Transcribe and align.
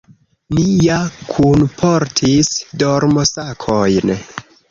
Ni 0.55 0.61
ja 0.83 0.95
kunportis 1.33 2.49
dormosakojn. 2.85 4.17